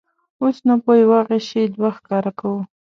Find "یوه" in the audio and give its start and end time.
1.01-1.19